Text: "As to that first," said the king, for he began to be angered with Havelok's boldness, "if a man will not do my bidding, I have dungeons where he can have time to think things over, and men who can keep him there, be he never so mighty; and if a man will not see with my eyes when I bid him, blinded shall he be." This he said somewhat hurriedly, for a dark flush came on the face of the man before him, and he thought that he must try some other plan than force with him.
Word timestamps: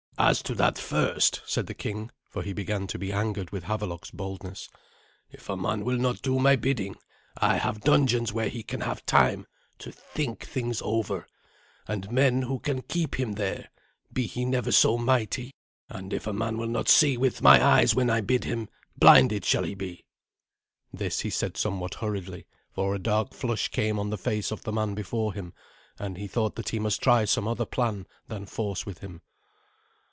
"As 0.19 0.43
to 0.43 0.53
that 0.53 0.77
first," 0.77 1.41
said 1.47 1.65
the 1.65 1.73
king, 1.73 2.11
for 2.29 2.43
he 2.43 2.53
began 2.53 2.85
to 2.87 2.99
be 2.99 3.11
angered 3.11 3.49
with 3.49 3.63
Havelok's 3.63 4.11
boldness, 4.11 4.69
"if 5.31 5.49
a 5.49 5.57
man 5.57 5.83
will 5.83 5.97
not 5.97 6.21
do 6.21 6.37
my 6.37 6.55
bidding, 6.55 6.95
I 7.39 7.55
have 7.57 7.81
dungeons 7.81 8.31
where 8.31 8.47
he 8.47 8.61
can 8.61 8.81
have 8.81 9.03
time 9.07 9.47
to 9.79 9.91
think 9.91 10.45
things 10.45 10.79
over, 10.85 11.25
and 11.87 12.11
men 12.11 12.43
who 12.43 12.59
can 12.59 12.83
keep 12.83 13.19
him 13.19 13.33
there, 13.33 13.71
be 14.13 14.27
he 14.27 14.45
never 14.45 14.71
so 14.71 14.95
mighty; 14.95 15.55
and 15.89 16.13
if 16.13 16.27
a 16.27 16.33
man 16.33 16.55
will 16.59 16.67
not 16.67 16.87
see 16.87 17.17
with 17.17 17.41
my 17.41 17.59
eyes 17.65 17.95
when 17.95 18.11
I 18.11 18.21
bid 18.21 18.43
him, 18.43 18.69
blinded 18.95 19.43
shall 19.43 19.63
he 19.63 19.73
be." 19.73 20.05
This 20.93 21.21
he 21.21 21.31
said 21.31 21.57
somewhat 21.57 21.95
hurriedly, 21.95 22.45
for 22.71 22.93
a 22.93 22.99
dark 22.99 23.33
flush 23.33 23.69
came 23.69 23.97
on 23.97 24.11
the 24.11 24.19
face 24.19 24.51
of 24.51 24.61
the 24.65 24.71
man 24.71 24.93
before 24.93 25.33
him, 25.33 25.53
and 25.97 26.15
he 26.15 26.27
thought 26.27 26.57
that 26.57 26.69
he 26.69 26.77
must 26.77 27.01
try 27.01 27.25
some 27.25 27.47
other 27.47 27.65
plan 27.65 28.05
than 28.27 28.45
force 28.45 28.85
with 28.85 28.99
him. 28.99 29.23